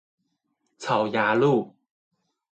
[0.79, 1.75] 草衙路